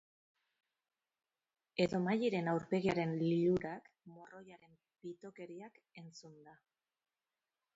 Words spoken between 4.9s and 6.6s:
pitokeriak entzunda.